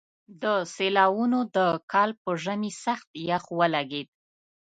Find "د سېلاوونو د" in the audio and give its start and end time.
0.43-1.57